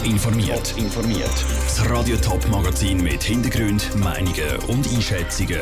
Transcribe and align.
Top 0.00 0.08
informiert. 0.08 0.74
informiert. 0.78 1.44
Das 1.64 1.90
Radio 1.90 2.16
Top 2.16 2.48
Magazin 2.48 3.02
mit 3.02 3.22
Hintergrund, 3.22 3.94
Meinungen 3.96 4.56
und 4.68 4.90
Einschätzungen 4.94 5.60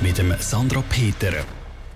mit 0.00 0.18
dem 0.18 0.34
Sandra 0.40 0.82
Peter. 0.88 1.32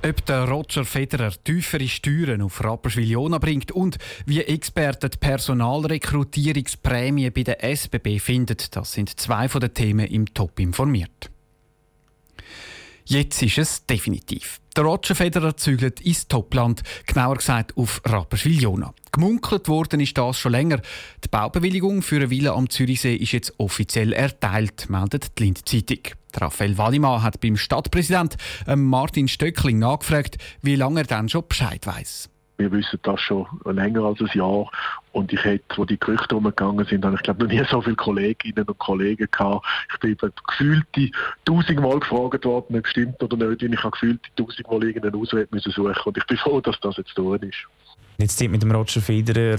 Ob 0.07 0.25
der 0.27 0.49
Roger 0.49 0.85
Federer 0.85 1.33
tiefere 1.43 1.89
Steuern 1.89 2.43
auf 2.43 2.63
Rapperswil-Jona 2.63 3.39
bringt 3.39 3.73
und 3.73 3.99
wie 4.25 4.43
Experten 4.43 5.11
die 5.11 5.19
Personalrekrutierungsprämie 5.19 7.31
bei 7.31 7.43
der 7.43 7.65
SBB 7.65 8.21
finden, 8.21 8.59
das 8.71 8.93
sind 8.93 9.19
zwei 9.19 9.49
von 9.49 9.61
den 9.61 9.75
Themen 9.75 10.07
im 10.07 10.33
Top 10.33 10.61
informiert. 10.61 11.34
Jetzt 13.07 13.43
ist 13.43 13.59
es 13.59 13.87
definitiv. 13.87 14.61
Der 14.75 14.85
Roger 14.85 15.15
Federer 15.15 15.57
zügelt 15.57 16.01
ins 16.01 16.27
Topland, 16.27 16.83
genauer 17.07 17.37
gesagt 17.37 17.77
auf 17.77 18.01
Rapperswil-Jona. 18.05 18.95
Gemunkelt 19.13 19.69
worden 19.69 20.01
ist 20.01 20.17
das 20.17 20.39
schon 20.39 20.53
länger. 20.53 20.81
Die 21.23 21.29
Baubewilligung 21.29 22.03
für 22.03 22.17
eine 22.17 22.31
Villa 22.31 22.55
am 22.55 22.71
Zürichsee 22.71 23.15
ist 23.15 23.33
jetzt 23.33 23.53
offiziell 23.59 24.13
erteilt, 24.13 24.89
meldet 24.89 25.39
die 25.39 25.45
Lindzeitung. 25.45 25.99
Raphael 26.35 26.79
Wallimann 26.79 27.23
hat 27.23 27.41
beim 27.41 27.57
Stadtpräsident 27.57 28.37
Martin 28.75 29.29
Stöckling 29.29 29.79
nachgefragt, 29.79 30.39
wie 30.63 30.75
lange 30.75 31.01
er 31.01 31.07
dann 31.07 31.29
schon 31.29 31.47
Bescheid 31.47 31.87
weiß. 31.87 32.31
Wir 32.57 32.71
wissen 32.71 33.01
das 33.03 33.21
schon 33.21 33.47
länger 33.65 34.05
als 34.05 34.21
ein 34.21 34.31
Jahr. 34.33 34.71
Und 35.13 35.33
ich 35.33 35.45
hätte, 35.45 35.77
wo 35.77 35.85
die 35.85 35.99
Gerüchte 35.99 36.37
umgegangen 36.37 36.85
sind, 36.87 37.05
habe 37.05 37.17
ich 37.17 37.23
glaube 37.23 37.45
noch 37.45 37.51
nie 37.51 37.63
so 37.69 37.81
viele 37.81 37.97
Kolleginnen 37.97 38.65
und 38.65 38.79
Kollegen 38.79 39.29
gehabt. 39.31 39.67
Ich 39.93 39.99
bin 39.99 40.17
gefühlte 40.47 41.11
tausendmal 41.45 42.01
gefragt 42.01 42.45
worden, 42.45 42.77
ob 42.77 42.85
es 42.85 42.91
stimmt 42.91 43.23
oder 43.23 43.37
nicht. 43.37 43.63
Und 43.63 43.73
ich 43.73 43.83
habe 43.83 43.91
gefühlte 43.91 44.29
tausendmal 44.37 44.85
irgendeinen 44.85 45.21
Ausweg 45.21 45.51
müssen 45.53 45.73
suchen. 45.73 45.95
Und 46.05 46.17
ich 46.17 46.27
bin 46.27 46.37
froh, 46.37 46.61
dass 46.61 46.79
das 46.81 46.97
jetzt 46.97 47.15
tun 47.15 47.39
ist. 47.41 47.67
Jetzt 48.19 48.41
mit 48.41 48.63
dem 48.63 48.71
Roger 48.71 49.01
Federer 49.01 49.59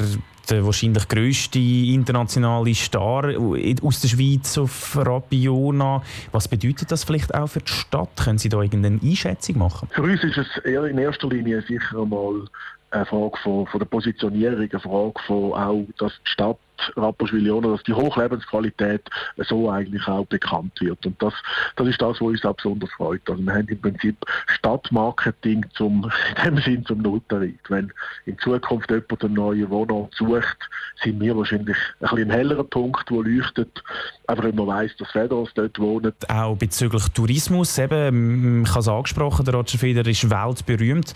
der 0.49 0.65
wahrscheinlich 0.65 1.07
grösste 1.07 1.59
internationale 1.59 2.73
Star 2.73 3.33
aus 3.81 4.01
der 4.01 4.07
Schweiz 4.07 4.57
auf 4.57 4.95
Rapiona. 4.95 6.01
Was 6.31 6.47
bedeutet 6.47 6.91
das 6.91 7.03
vielleicht 7.03 7.33
auch 7.33 7.47
für 7.47 7.59
die 7.59 7.71
Stadt? 7.71 8.15
Können 8.23 8.37
Sie 8.37 8.49
da 8.49 8.61
irgendeine 8.61 8.99
Einschätzung 9.01 9.57
machen? 9.57 9.89
Für 9.91 10.03
uns 10.03 10.23
ist 10.23 10.37
es 10.37 10.63
eher 10.63 10.85
in 10.85 10.97
erster 10.97 11.27
Linie 11.27 11.61
sicher 11.63 11.99
einmal 11.99 12.47
eine 12.95 13.05
Frage 13.05 13.37
von, 13.43 13.67
von 13.67 13.79
der 13.79 13.85
Positionierung, 13.85 14.59
eine 14.59 14.79
Frage 14.79 15.13
von 15.27 15.53
auch, 15.53 15.85
dass 15.97 16.13
die 16.13 16.29
Stadt 16.31 16.57
Rapperswil-Jona, 16.95 17.69
dass 17.69 17.83
die 17.83 17.93
Hochlebensqualität 17.93 19.01
so 19.37 19.69
eigentlich 19.69 20.07
auch 20.07 20.25
bekannt 20.25 20.79
wird. 20.81 21.05
Und 21.05 21.21
das, 21.21 21.33
das 21.75 21.87
ist 21.87 22.01
das, 22.01 22.21
was 22.21 22.21
uns 22.21 22.45
auch 22.45 22.55
besonders 22.55 22.91
freut. 22.91 23.21
Also 23.29 23.41
wir 23.43 23.53
haben 23.53 23.67
im 23.67 23.81
Prinzip 23.81 24.17
Stadtmarketing 24.47 25.65
zum, 25.75 26.09
in 26.37 26.55
dem 26.55 26.63
Sinn 26.63 26.85
zum 26.85 27.01
Nulltarif. 27.01 27.59
Wenn 27.69 27.91
in 28.25 28.37
Zukunft 28.39 28.89
jemand 28.89 29.23
einen 29.23 29.33
neuen 29.33 29.69
Wohnort 29.69 30.13
sucht, 30.15 30.57
sind 31.03 31.19
wir 31.19 31.35
wahrscheinlich 31.35 31.77
ein 31.99 32.09
bisschen 32.09 32.29
hellerer 32.29 32.63
Punkt, 32.63 33.09
der 33.09 33.17
leuchtet. 33.17 33.83
Einfach 34.27 34.45
wenn 34.45 34.55
man 34.55 34.67
weiss, 34.67 34.91
dass 34.97 35.11
Federers 35.11 35.49
dort 35.55 35.77
wohnen. 35.79 36.13
Auch 36.27 36.55
bezüglich 36.57 37.03
Tourismus, 37.09 37.77
eben, 37.77 38.63
ich 38.63 38.69
habe 38.69 38.79
es 38.79 38.87
angesprochen, 38.87 39.45
der 39.45 39.55
Roger 39.55 39.77
Federer 39.77 40.07
ist 40.07 40.29
weltberühmt. 40.29 41.13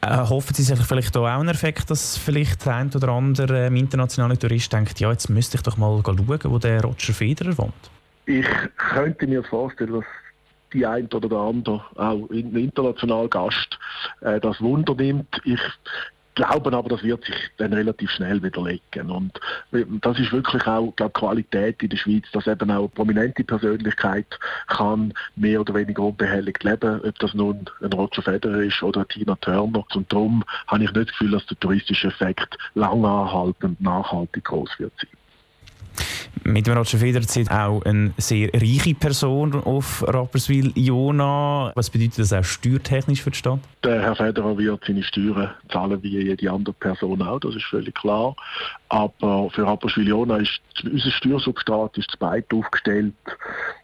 Äh, 0.00 0.16
hoffen 0.18 0.54
Sie 0.54 0.62
sich 0.62 0.78
vielleicht 0.80 1.16
auch 1.16 1.24
einen 1.24 1.48
Effekt, 1.48 1.90
dass 1.90 2.16
vielleicht 2.16 2.64
der 2.66 2.76
ein 2.76 2.90
oder 2.94 3.08
andere 3.08 3.66
ähm, 3.66 3.76
internationale 3.76 4.38
Tourist 4.38 4.72
denkt, 4.72 4.85
denkt, 4.86 5.00
ja, 5.00 5.10
jetzt 5.10 5.28
müsste 5.28 5.56
ich 5.56 5.62
doch 5.62 5.76
mal 5.76 6.00
schauen, 6.04 6.28
wo 6.28 6.58
der 6.58 6.82
Roger 6.82 7.12
Federer 7.12 7.58
wohnt? 7.58 7.74
Ich 8.26 8.46
könnte 8.76 9.26
mir 9.26 9.42
vorstellen, 9.44 9.92
dass 9.92 10.04
die 10.72 10.84
ein 10.84 11.06
oder 11.12 11.28
der 11.28 11.38
andere, 11.38 11.84
auch 11.94 12.28
ein 12.30 12.56
internationaler 12.56 13.28
Gast, 13.28 13.78
äh, 14.20 14.40
das 14.40 14.60
Wunder 14.60 14.94
nimmt. 14.94 15.40
Ich 15.44 15.60
glaube 16.36 16.72
aber, 16.72 16.88
das 16.88 17.02
wird 17.02 17.24
sich 17.24 17.34
dann 17.56 17.72
relativ 17.72 18.10
schnell 18.10 18.40
widerlegen. 18.42 19.10
Und 19.10 19.40
das 20.02 20.18
ist 20.20 20.32
wirklich 20.32 20.64
auch 20.66 20.94
glaube 20.94 21.12
Qualität 21.12 21.82
in 21.82 21.88
der 21.88 21.96
Schweiz, 21.96 22.24
dass 22.32 22.46
eben 22.46 22.70
auch 22.70 22.78
eine 22.78 22.88
prominente 22.88 23.42
Persönlichkeit 23.42 24.38
kann 24.68 25.12
mehr 25.34 25.60
oder 25.60 25.74
weniger 25.74 26.02
unbehelligt 26.02 26.62
leben, 26.62 27.00
ob 27.02 27.18
das 27.18 27.34
nun 27.34 27.68
ein 27.82 27.92
Roger 27.92 28.22
Federer 28.22 28.62
ist 28.62 28.82
oder 28.82 29.00
eine 29.00 29.08
Tina 29.08 29.34
Turner. 29.36 29.84
Und 29.94 30.12
darum 30.12 30.44
habe 30.68 30.84
ich 30.84 30.92
nicht 30.92 31.08
das 31.08 31.18
Gefühl, 31.18 31.32
dass 31.32 31.46
der 31.46 31.58
touristische 31.58 32.08
Effekt 32.08 32.56
lang 32.74 33.04
anhaltend 33.04 33.80
nachhaltig 33.80 34.44
groß 34.44 34.78
wird 34.78 34.92
sein. 34.98 35.08
Mit 36.44 36.66
dem 36.66 36.84
Federer 36.84 37.26
zieht 37.26 37.50
auch 37.50 37.82
eine 37.82 38.12
sehr 38.18 38.50
reiche 38.54 38.94
Person 38.94 39.54
auf 39.54 40.04
Rapperswil-Jona. 40.06 41.72
Was 41.74 41.90
bedeutet 41.90 42.20
das 42.20 42.32
auch 42.32 42.44
steuertechnisch 42.44 43.22
für 43.22 43.30
die 43.30 43.38
Stadt? 43.38 43.58
Der 43.82 44.00
Herr 44.00 44.14
Federer 44.14 44.56
wird 44.56 44.84
seine 44.86 45.02
Steuern 45.02 45.50
zahlen 45.72 46.02
wie 46.02 46.22
jede 46.22 46.50
andere 46.50 46.74
Person 46.74 47.22
auch, 47.22 47.40
das 47.40 47.56
ist 47.56 47.64
völlig 47.64 47.94
klar. 47.94 48.36
Aber 48.88 49.50
für 49.50 49.66
Rapperswil-Jona 49.66 50.38
ist 50.38 50.60
unser 50.84 51.10
Steuersubstrat 51.10 51.98
ist 51.98 52.10
zu 52.12 52.20
weit 52.20 52.52
aufgestellt, 52.52 53.14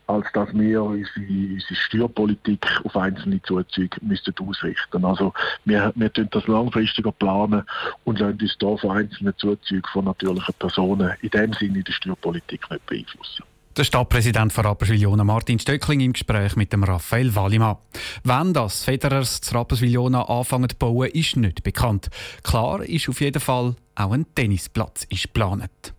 als 0.06 0.26
dass 0.32 0.48
wir 0.52 0.82
unsere, 0.82 1.06
unsere 1.16 1.74
Steuerpolitik 1.74 2.66
auf 2.84 2.96
einzelne 2.96 3.42
Zuzüge 3.42 3.96
müssten 4.02 4.34
ausrichten. 4.38 5.04
Also 5.04 5.32
wir, 5.64 5.92
wir 5.96 6.12
tun 6.12 6.28
das 6.30 6.46
langfristiger 6.46 7.12
planen 7.12 7.64
und 8.04 8.20
lassen 8.20 8.38
uns 8.40 8.56
da 8.58 8.76
von 8.76 8.96
einzelnen 8.96 9.36
Zuzügen 9.36 9.88
von 9.92 10.04
natürlichen 10.04 10.54
Personen 10.58 11.12
in 11.20 11.30
dem 11.30 11.52
Sinne 11.54 11.82
die 11.82 11.92
Steuerpolitik 11.92 12.70
nicht 12.70 12.86
beeinflussen. 12.86 13.44
Der 13.74 13.84
Stadtpräsident 13.84 14.52
von 14.52 14.66
Rapperswil-Jona 14.66 15.24
Martin 15.24 15.58
Stöckling 15.58 16.00
im 16.00 16.12
Gespräch 16.12 16.56
mit 16.56 16.74
dem 16.74 16.84
Raphael 16.84 17.34
Wallimann. 17.34 17.78
Wann 18.22 18.52
das 18.52 18.84
Federers 18.84 19.40
zu 19.40 19.54
Rapperswil-Jona 19.54 20.28
anfangen 20.28 20.68
zu 20.68 20.76
bauen, 20.76 21.08
ist 21.08 21.36
nicht 21.36 21.62
bekannt. 21.62 22.10
Klar 22.42 22.82
ist 22.82 23.08
auf 23.08 23.22
jeden 23.22 23.40
Fall, 23.40 23.74
auch 23.94 24.12
ein 24.12 24.26
Tennisplatz 24.34 25.04
ist 25.08 25.24
geplant. 25.24 25.94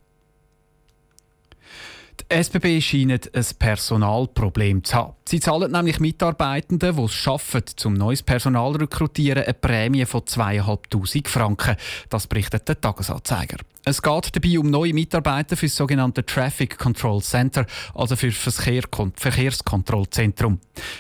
Die 2.20 2.36
SBB 2.36 2.82
scheint 2.82 3.36
ein 3.36 3.46
Personalproblem 3.60 4.84
zu 4.84 4.96
haben. 4.96 5.14
Sie 5.28 5.40
zahlen 5.40 5.72
nämlich 5.72 6.00
Mitarbeitenden, 6.00 6.96
die 6.96 7.02
es 7.02 7.12
schaffen, 7.12 7.64
zum 7.76 7.96
neues 7.96 8.24
Personal 8.24 8.74
zu 8.74 8.80
rekrutieren, 8.80 9.44
eine 9.44 9.54
Prämie 9.54 10.06
von 10.06 10.22
2'500 10.22 11.28
Franken. 11.28 11.76
Das 12.10 12.28
berichtet 12.28 12.68
der 12.68 12.80
Tagesanzeiger. 12.80 13.58
Es 13.86 14.02
geht 14.02 14.36
dabei 14.36 14.60
um 14.60 14.70
neue 14.70 14.94
Mitarbeiter 14.94 15.58
für 15.58 15.66
das 15.66 15.76
sogenannte 15.76 16.26
Traffic 16.26 16.78
Control 16.78 17.22
Center, 17.22 17.66
also 17.94 18.16
für 18.16 18.32
das 18.32 18.60
Verkehrskontrollzentrum. 18.60 20.60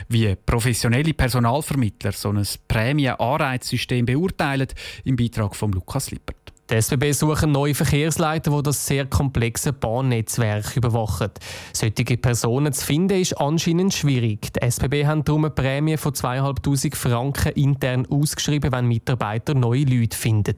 Wie 0.09 0.35
professionelle 0.35 1.13
Personalvermittler 1.13 2.11
so 2.11 2.29
ein 2.29 2.45
Prämien-Anreizsystem 2.67 4.05
beurteilen, 4.05 4.67
im 5.05 5.15
Beitrag 5.15 5.55
von 5.55 5.71
Lukas 5.71 6.11
Lippert. 6.11 6.52
Die 6.69 6.75
SBB 6.75 7.11
suchen 7.11 7.51
neue 7.51 7.75
Verkehrsleiter, 7.75 8.49
die 8.51 8.63
das 8.63 8.85
sehr 8.87 9.05
komplexe 9.05 9.73
Bahnnetzwerk 9.73 10.77
überwachen. 10.77 11.29
Solche 11.73 12.17
Personen 12.17 12.71
zu 12.71 12.85
finden, 12.85 13.19
ist 13.19 13.33
anscheinend 13.33 13.93
schwierig. 13.93 14.53
Die 14.53 14.61
SBB 14.61 15.05
haben 15.05 15.25
darum 15.25 15.43
eine 15.43 15.53
Prämie 15.53 15.97
von 15.97 16.13
2'500 16.13 16.95
Franken 16.95 17.51
intern 17.51 18.07
ausgeschrieben, 18.09 18.71
wenn 18.71 18.87
Mitarbeiter 18.87 19.53
neue 19.55 19.83
Leute 19.83 20.17
finden. 20.17 20.55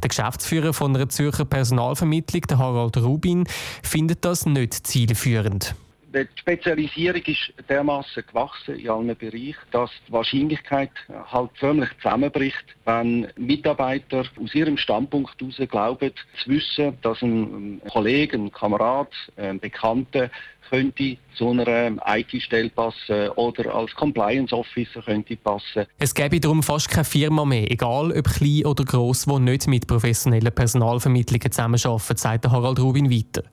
Der 0.00 0.08
Geschäftsführer 0.08 0.72
von 0.72 0.94
einer 0.94 1.08
Zürcher 1.08 1.44
Personalvermittlung, 1.44 2.42
Harald 2.56 2.96
Rubin, 2.98 3.44
findet 3.82 4.24
das 4.24 4.46
nicht 4.46 4.86
zielführend. 4.86 5.74
Die 6.14 6.26
Spezialisierung 6.36 7.22
ist 7.26 7.52
dermaßen 7.68 8.24
gewachsen 8.26 8.76
in 8.76 8.88
allen 8.88 9.14
Bereichen, 9.16 9.56
dass 9.72 9.90
die 10.06 10.12
Wahrscheinlichkeit 10.12 10.90
halt 11.30 11.50
förmlich 11.54 11.90
zusammenbricht, 12.00 12.64
wenn 12.86 13.28
Mitarbeiter 13.36 14.24
aus 14.42 14.54
ihrem 14.54 14.78
Standpunkt 14.78 15.38
heraus 15.38 15.56
glauben, 15.68 16.12
zu 16.42 16.50
wissen, 16.50 16.96
dass 17.02 17.20
ein 17.20 17.82
Kollege, 17.90 18.38
ein 18.38 18.50
Kamerad, 18.50 19.12
ein 19.36 19.60
Bekannter 19.60 20.30
könnte 20.70 21.16
zu 21.34 21.50
einer 21.50 21.96
IT-Stelle 22.06 22.70
passen 22.70 23.28
oder 23.36 23.74
als 23.74 23.94
Compliance 23.94 24.54
Officer 24.54 25.02
könnte 25.02 25.36
passen. 25.36 25.86
Es 25.98 26.14
gäbe 26.14 26.40
darum 26.40 26.62
fast 26.62 26.90
keine 26.90 27.04
Firma 27.04 27.44
mehr, 27.44 27.70
egal 27.70 28.12
ob 28.12 28.28
klein 28.28 28.66
oder 28.66 28.84
gross, 28.84 29.24
die 29.24 29.38
nicht 29.38 29.66
mit 29.66 29.86
professionellen 29.86 30.52
Personalvermittlungen 30.52 31.50
zusammenarbeitet, 31.52 32.18
sagt 32.18 32.46
Harald 32.48 32.80
Rubin 32.80 33.10
weiter. 33.10 33.44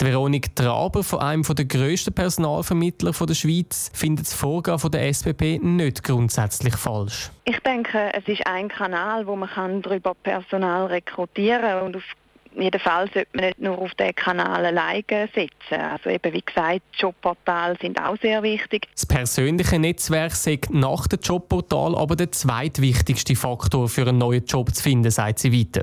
Die 0.00 0.04
Veronik 0.06 0.54
Traber 0.56 1.02
von 1.02 1.18
einem 1.18 1.42
der 1.42 1.64
grössten 1.64 2.01
Personalvermittler 2.10 3.12
der 3.12 3.34
Schweiz 3.34 3.90
findet 3.94 4.26
das 4.26 4.34
Vorgehen 4.34 4.78
der 4.90 5.08
SBB 5.08 5.58
nicht 5.60 6.02
grundsätzlich 6.02 6.76
falsch. 6.76 7.30
Ich 7.44 7.58
denke, 7.60 8.12
es 8.14 8.26
ist 8.26 8.46
ein 8.46 8.68
Kanal, 8.68 9.26
wo 9.26 9.36
man 9.36 9.82
darüber 9.82 10.14
Personal 10.14 10.86
rekrutieren 10.86 11.62
kann 11.62 11.82
und 11.82 11.96
auf 11.96 12.04
jedenfalls 12.56 13.12
sollte 13.12 13.28
man 13.34 13.44
nicht 13.46 13.60
nur 13.60 13.78
auf 13.78 13.94
den 13.94 14.14
Kanal 14.14 14.66
alleine 14.66 15.28
setzen. 15.34 15.80
Also 15.80 16.10
eben 16.10 16.32
wie 16.32 16.42
gesagt, 16.42 16.82
Jobportale 16.98 17.76
sind 17.80 18.00
auch 18.00 18.16
sehr 18.20 18.42
wichtig. 18.42 18.88
Das 18.94 19.06
persönliche 19.06 19.78
Netzwerk 19.78 20.32
sagt 20.32 20.72
nach 20.72 21.06
dem 21.06 21.20
Jobportal 21.20 21.96
aber 21.96 22.16
der 22.16 22.32
zweitwichtigste 22.32 23.36
Faktor 23.36 23.88
für 23.88 24.02
einen 24.02 24.18
neuen 24.18 24.44
Job 24.44 24.74
zu 24.74 24.82
finden, 24.82 25.10
sagt 25.10 25.38
sie 25.38 25.52
weiter. 25.52 25.82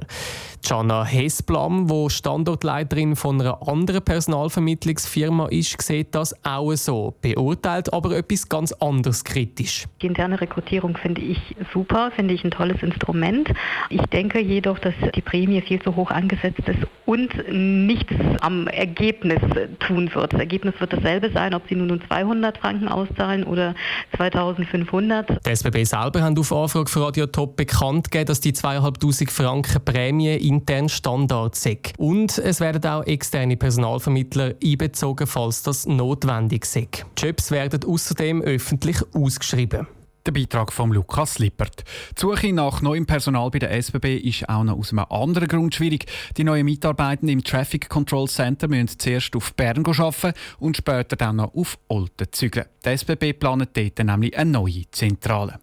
Jana 0.63 1.03
Hesblam, 1.03 1.87
die 1.87 2.09
Standortleiterin 2.09 3.15
von 3.15 3.41
einer 3.41 3.67
anderen 3.67 4.03
Personalvermittlungsfirma 4.03 5.47
ist, 5.47 5.81
sieht 5.81 6.13
das 6.15 6.35
auch 6.43 6.73
so, 6.75 7.15
beurteilt 7.21 7.91
aber 7.93 8.15
etwas 8.17 8.47
ganz 8.47 8.71
anderes 8.73 9.23
kritisch. 9.23 9.85
Die 10.01 10.07
interne 10.07 10.39
Rekrutierung 10.39 10.97
finde 10.97 11.21
ich 11.21 11.39
super, 11.73 12.11
finde 12.15 12.33
ich 12.33 12.43
ein 12.43 12.51
tolles 12.51 12.81
Instrument. 12.83 13.49
Ich 13.89 14.01
denke 14.07 14.39
jedoch, 14.39 14.79
dass 14.79 14.93
die 15.15 15.21
Prämie 15.21 15.61
viel 15.61 15.81
zu 15.81 15.95
hoch 15.95 16.11
angesetzt 16.11 16.61
ist 16.65 16.79
und 17.05 17.29
nichts 17.51 18.13
am 18.41 18.67
Ergebnis 18.67 19.39
tun 19.79 20.09
wird. 20.13 20.33
Das 20.33 20.39
Ergebnis 20.39 20.75
wird 20.79 20.93
dasselbe 20.93 21.31
sein, 21.31 21.53
ob 21.53 21.63
sie 21.67 21.75
nun 21.75 22.01
200 22.07 22.57
Franken 22.57 22.87
auszahlen 22.87 23.43
oder 23.43 23.73
2500. 24.17 25.45
Die 25.45 25.49
SBB 25.49 25.83
selber 25.83 26.21
haben 26.21 26.37
auf 26.37 26.51
Anfrage 26.53 26.89
für 26.89 27.01
Radio 27.01 27.25
Top 27.25 27.55
bekannt 27.55 28.11
gegeben, 28.11 28.27
dass 28.27 28.41
die 28.41 28.53
2500 28.53 29.29
Franken 29.31 29.83
Prämie 29.83 30.48
intern 30.49 30.89
Standard 30.89 31.55
sind. 31.55 31.93
Und 31.97 32.37
es 32.37 32.59
werden 32.59 32.83
auch 32.89 33.05
externe 33.05 33.55
Personalvermittler 33.55 34.55
einbezogen, 34.63 35.27
falls 35.27 35.63
das 35.63 35.85
notwendig 35.85 36.63
ist. 36.63 37.05
Jobs 37.17 37.51
werden 37.51 37.83
außerdem 37.85 38.41
öffentlich 38.41 38.97
ausgeschrieben. 39.13 39.87
Der 40.25 40.33
Beitrag 40.33 40.73
von 40.73 40.91
Lukas 40.91 41.39
Lippert. 41.39 41.83
Die 42.17 42.21
Suche 42.21 42.51
nach 42.51 42.81
neuem 42.81 43.05
Personal 43.05 43.49
bei 43.51 43.59
der 43.59 43.71
SBB 43.71 44.17
ist 44.17 44.49
auch 44.49 44.63
noch 44.63 44.77
aus 44.77 44.91
einem 44.91 45.05
anderen 45.09 45.47
Grund 45.47 45.73
schwierig. 45.73 46.05
Die 46.35 46.43
neuen 46.43 46.65
Mitarbeitenden 46.65 47.39
im 47.39 47.43
Traffic 47.43 47.87
Control 47.87 48.27
Center 48.27 48.67
müssen 48.67 48.99
zuerst 48.99 49.35
auf 49.35 49.53
Bern 49.55 49.85
arbeiten 49.85 50.33
und 50.59 50.75
später 50.75 51.15
dann 51.15 51.37
noch 51.37 51.55
auf 51.55 51.79
Olten 51.87 52.27
zügeln. 52.31 52.65
Die 52.85 52.89
SBB 52.89 53.33
plant 53.39 53.69
dort 53.73 53.99
nämlich 53.99 54.37
eine 54.37 54.51
neue 54.51 54.83
Zentrale. 54.91 55.59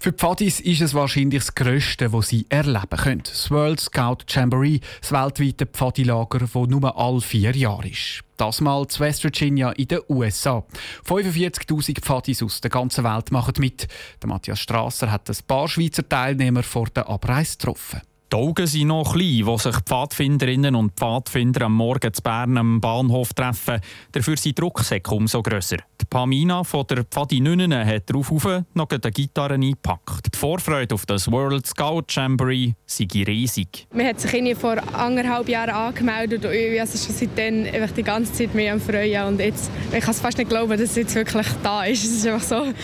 Für 0.00 0.12
Pfadis 0.12 0.60
ist 0.60 0.80
es 0.80 0.94
wahrscheinlich 0.94 1.42
das 1.42 1.56
Grösste, 1.56 2.12
was 2.12 2.28
sie 2.28 2.46
erleben 2.50 2.86
können. 2.96 3.22
Das 3.24 3.50
World 3.50 3.80
Scout 3.80 4.18
Jamboree, 4.28 4.78
das 5.00 5.10
weltweite 5.10 5.66
Pfadilager, 5.66 6.38
das 6.38 6.54
nur 6.54 6.96
alle 6.96 7.20
vier 7.20 7.50
Jahre 7.56 7.88
ist. 7.88 8.22
Das 8.36 8.60
mal 8.60 8.86
zu 8.86 9.00
West 9.00 9.24
Virginia 9.24 9.72
in 9.72 9.88
den 9.88 9.98
USA. 10.08 10.64
45.000 11.04 12.00
Pfadis 12.00 12.44
aus 12.44 12.60
der 12.60 12.70
ganzen 12.70 13.02
Welt 13.02 13.32
machen 13.32 13.54
mit. 13.58 13.88
Der 14.22 14.28
Matthias 14.28 14.60
Strasser 14.60 15.10
hat 15.10 15.28
ein 15.28 15.36
paar 15.48 15.66
Schweizer 15.66 16.08
Teilnehmer 16.08 16.62
vor 16.62 16.86
der 16.86 17.08
Abreise 17.08 17.58
getroffen. 17.58 18.00
Die 18.30 18.36
Augen 18.36 18.66
sind 18.66 18.88
noch 18.88 19.14
klein, 19.14 19.46
wo 19.46 19.56
sich 19.56 19.74
Pfadfinderinnen 19.86 20.74
und 20.74 20.92
Pfadfinder 20.92 21.64
am 21.64 21.76
Morgen 21.76 22.12
zu 22.12 22.20
Bern 22.20 22.58
am 22.58 22.78
Bahnhof 22.78 23.32
treffen. 23.32 23.80
Dafür 24.12 24.36
sind 24.36 24.58
die 24.58 24.60
Rucksäcke 24.60 25.14
umso 25.14 25.42
grösser. 25.42 25.78
Die 25.98 26.04
Pamina 26.04 26.62
von 26.62 26.86
der 26.88 27.04
Pfadinünnen 27.04 27.72
hat 27.72 28.10
darauf 28.10 28.30
noch 28.74 28.90
eine 28.90 29.12
Gitarre 29.12 29.54
eingepackt. 29.54 30.34
Die 30.34 30.38
Vorfreude 30.38 30.94
auf 30.94 31.06
das 31.06 31.32
World 31.32 31.66
Scout 31.66 32.02
Jamboree 32.10 32.74
sei 32.84 33.08
riesig. 33.14 33.86
Man 33.94 34.08
hat 34.08 34.20
sich 34.20 34.58
vor 34.58 34.76
anderthalb 34.92 35.48
Jahren 35.48 35.70
angemeldet 35.70 36.44
und 36.44 36.52
ich 36.52 36.78
also 36.78 36.98
schon 36.98 37.16
seitdem 37.16 37.64
die 37.96 38.02
ganze 38.02 38.34
Zeit 38.34 38.54
mehr 38.54 38.74
am 38.74 38.80
Freuen. 38.82 39.26
Und 39.26 39.40
jetzt, 39.40 39.70
ich 39.90 40.00
kann 40.00 40.10
es 40.10 40.20
fast 40.20 40.36
nicht 40.36 40.50
glauben, 40.50 40.72
dass 40.72 40.82
es 40.82 40.96
jetzt 40.96 41.14
wirklich 41.14 41.46
da 41.62 41.84
ist. 41.84 42.04
Es 42.04 42.10
ist 42.10 42.26
einfach 42.26 42.46
so, 42.46 42.74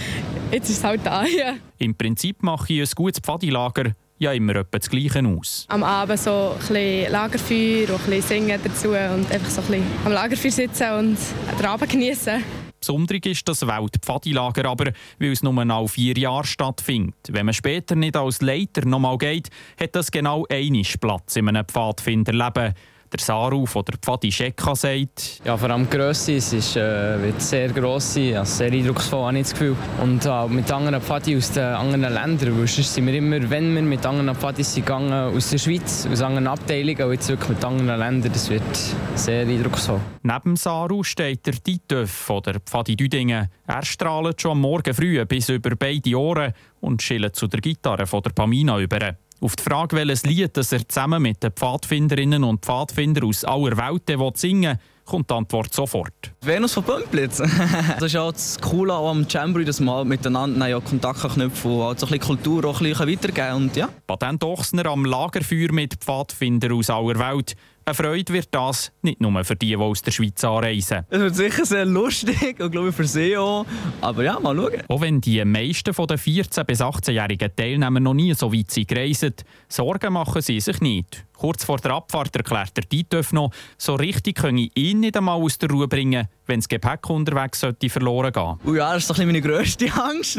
jetzt 0.51 0.71
ist 0.71 0.79
es 0.79 0.85
halt 0.85 1.03
da. 1.05 1.23
Ja. 1.37 1.55
Im 1.77 1.95
Prinzip 1.95 2.43
mache 2.43 2.73
ich 2.73 2.81
ein 2.81 2.89
gutes 2.95 3.21
Pfadilager 3.21 3.93
ja 4.25 4.33
immer 4.33 4.57
etwa 4.57 4.79
das 4.79 4.91
Gleiche 4.91 5.23
aus. 5.27 5.67
Am 5.69 5.83
Abend 5.83 6.19
so 6.19 6.53
ein 6.53 6.59
bisschen 6.59 7.13
Lagerfeuer 7.13 7.91
und 7.91 8.05
ein 8.05 8.11
bisschen 8.11 8.23
singen 8.23 8.61
dazu 8.63 8.89
und 8.89 9.31
einfach 9.31 9.51
so 9.51 9.61
ein 9.61 9.67
bisschen 9.67 9.87
am 10.05 10.13
Lagerfeuer 10.13 10.51
sitzen 10.51 10.93
und 10.93 11.19
den 11.59 11.67
Abend 11.67 11.91
genießen. 11.91 12.43
Besonderig 12.81 13.25
ist 13.27 13.49
das 13.49 13.67
Weltpfadilager 13.67 14.67
aber, 14.67 14.93
weil 15.19 15.33
es 15.33 15.43
nur 15.43 15.65
noch 15.65 15.89
vier 15.89 16.19
Jahre 16.19 16.45
stattfindet. 16.45 17.15
Wenn 17.29 17.47
man 17.47 17.55
später 17.55 17.95
nicht 17.95 18.17
als 18.17 18.43
Leiter 18.43 18.85
nochmal 18.85 19.17
geht, 19.17 19.49
hat 19.81 19.95
das 19.95 20.11
genau 20.11 20.45
einen 20.51 20.85
Platz 21.01 21.37
in 21.37 21.49
einem 21.49 21.65
Pfadfinderleben 21.67 22.75
der 23.15 23.25
Saru 23.25 23.65
von 23.65 23.85
der 23.85 23.97
Pfadi 23.99 24.31
Schekka 24.31 24.75
sagt. 24.75 25.41
Ja, 25.45 25.57
vor 25.57 25.71
allem 25.71 25.89
die 25.89 25.97
Grösse, 25.97 26.35
es 26.35 26.53
ist, 26.53 26.77
äh, 26.77 27.23
wird 27.23 27.41
sehr 27.41 27.69
gross 27.69 28.15
sein, 28.15 28.37
also 28.37 28.57
sehr 28.57 28.73
eindrucksvoll, 28.73 29.27
habe 29.27 29.39
ich 29.39 29.45
das 29.45 29.53
Gefühl. 29.53 29.77
Und 30.03 30.27
äh, 30.27 30.49
mit 30.49 30.71
anderen 30.73 31.01
Pfadi 31.01 31.37
aus 31.37 31.53
den 31.53 31.63
anderen 31.63 32.13
Ländern, 32.13 32.59
weil 32.59 32.67
sonst 32.67 32.95
sind 32.95 33.07
wir 33.07 33.15
immer, 33.15 33.39
wenn 33.51 33.75
wir 33.75 33.83
mit 33.83 34.05
anderen 34.05 34.35
Pfadis 34.35 34.75
gegangen 34.75 35.13
aus 35.13 35.51
der 35.51 35.59
Schweiz, 35.59 36.09
aus 36.11 36.23
anderen 36.23 36.49
Abteilungen, 36.49 37.03
und 37.03 37.13
jetzt 37.13 37.29
wirklich 37.29 37.51
mit 37.51 37.65
anderen 37.65 37.99
Ländern, 37.99 38.33
das 38.33 38.51
wird 38.51 38.63
sehr 39.15 39.47
eindrucksvoll. 39.47 40.01
Neben 40.23 40.57
Saru 40.57 41.03
steht 41.05 41.47
der 41.47 41.55
Titeuf 41.55 42.11
von 42.11 42.43
der 42.43 42.59
Pfadi 42.61 42.97
Düdingen. 42.97 43.49
Er 43.67 43.85
strahlt 43.85 44.41
schon 44.41 44.53
am 44.53 44.61
Morgen 44.61 44.93
früh 44.93 45.25
bis 45.25 45.49
über 45.51 45.77
beide 45.77 46.19
Ohren 46.19 46.53
und 46.81 47.03
schillt 47.03 47.37
zu 47.37 47.47
der 47.47 47.61
Gitarre 47.61 48.07
von 48.07 48.23
der 48.23 48.31
Pamina 48.31 48.81
über. 48.81 49.17
Auf 49.45 49.57
die 49.57 49.63
Frage, 49.63 49.95
welches 49.95 50.23
Lied 50.23 50.57
das 50.57 50.73
er 50.73 50.89
zusammen 50.89 51.21
mit 51.21 51.43
den 51.43 51.53
Pfadfinderinnen 51.53 52.43
und 52.45 52.65
Pfadfindern 52.65 53.29
aus 53.29 53.45
aller 53.45 53.77
Welt 53.77 54.39
singen 54.39 54.79
kommt 55.05 55.29
die 55.29 55.35
Antwort 55.35 55.75
sofort. 55.75 56.33
Venus 56.41 56.73
von 56.73 56.83
Pumplitz. 56.83 57.37
das 58.01 58.05
ist 58.05 58.17
auch 58.17 58.33
das 58.33 58.59
Coole 58.59 58.95
am 58.95 59.27
Jamboree, 59.29 59.67
dass 59.67 59.81
man 59.81 60.09
miteinander 60.09 60.67
ja 60.67 60.81
Kontakt 60.81 61.21
knüpfen 61.35 61.73
und 61.73 61.83
halt 61.83 62.01
so 62.01 62.07
ein 62.07 62.13
bisschen 62.13 62.27
Kultur 62.27 62.65
auch 62.65 62.81
ein 62.81 62.89
bisschen 62.89 63.11
weitergeben 63.11 63.57
und 63.57 63.77
ja. 63.77 63.91
Patent 64.07 64.43
Ochsner 64.45 64.87
am 64.87 65.05
Lagerfeuer 65.05 65.73
mit 65.73 65.95
Pfadfindern 65.97 66.73
aus 66.73 66.89
aller 66.89 67.19
Welt. 67.19 67.55
Eine 67.87 67.95
Freude 67.95 68.33
wird 68.33 68.49
das 68.51 68.93
nicht 69.03 69.21
nur 69.21 69.45
für 69.45 69.57
die, 69.57 69.67
die 69.67 69.77
aus 69.77 70.01
der 70.01 70.11
Schweiz 70.11 70.43
anreisen. 70.43 71.05
Es 71.11 71.21
wird 71.21 71.35
sicher 71.35 71.67
sehr 71.67 71.85
lustig 71.85 72.59
und 72.59 72.71
glaube 72.71 72.89
ich 72.89 72.95
für 72.95 73.07
sie 73.07 73.37
auch. 73.37 73.67
Aber 74.01 74.25
ja, 74.25 74.41
mal 74.41 74.57
schauen. 74.57 74.83
Auch 74.89 75.01
wenn 75.03 75.21
die 75.21 75.45
meisten 75.45 75.93
der 75.95 76.19
14- 76.19 76.65
bis 76.65 76.81
18-jährigen 76.81 77.55
Teilnehmer 77.55 78.01
noch 78.01 78.15
nie 78.15 78.33
so 78.33 78.51
weit 78.51 78.71
sind 78.71 78.89
gereist, 78.89 79.45
Sorgen 79.69 80.15
machen 80.15 80.41
sie 80.41 80.61
sich 80.61 80.81
nicht. 80.81 81.27
Kurz 81.37 81.65
vor 81.65 81.79
der 81.79 81.93
Abfahrt 81.93 82.35
erklärt 82.37 82.77
der 82.77 82.89
Titeuf 82.89 83.33
noch, 83.33 83.51
so 83.77 83.95
richtig 83.95 84.37
könne 84.37 84.63
ich 84.63 84.71
ihn 84.77 85.01
nicht 85.01 85.17
einmal 85.17 85.41
aus 85.41 85.59
der 85.59 85.71
Ruhe 85.71 85.89
bringen, 85.89 86.29
wenn 86.47 86.61
das 86.61 86.69
Gepäck 86.69 87.09
unterwegs 87.11 87.61
sollte 87.61 87.91
verloren 87.91 88.33
gehen. 88.33 88.59
Oh 88.65 88.75
ja, 88.75 88.95
das 88.95 89.03
ist 89.03 89.11
doch 89.11 89.19
meine 89.19 89.41
grösste 89.41 89.93
Angst. 90.03 90.39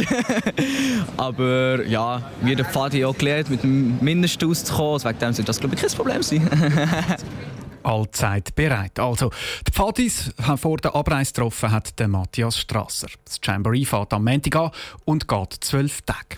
Aber 1.18 1.86
ja, 1.86 2.22
wie 2.42 2.56
der 2.56 2.66
Pfadi 2.66 3.04
auch 3.06 3.18
gelernt, 3.18 3.50
mit 3.50 3.64
dem 3.64 4.00
Mindesten 4.00 4.50
auszukommen, 4.50 5.02
deswegen 5.04 5.34
sollte 5.34 5.44
das 5.44 5.60
glaube 5.60 5.76
ich 5.76 5.82
kein 5.82 5.92
Problem 5.92 6.24
sein. 6.24 6.50
allzeit 7.86 8.56
bereit. 8.56 9.00
Also, 9.00 9.32
die 9.68 9.72
Pfadis 9.72 10.34
vor 10.58 10.78
der 10.78 10.96
Abreise 10.96 11.32
getroffen 11.32 11.72
hat 11.72 11.98
der 12.00 12.08
Matthias 12.08 12.58
Strasser. 12.58 13.08
Das 13.24 13.40
Jamboree 13.44 13.86
fährt 13.86 14.12
am 14.14 14.24
Montag 14.24 14.56
an 14.56 14.72
und 15.06 15.28
geht 15.28 15.54
zwölf 15.62 16.02
Tage. 16.02 16.38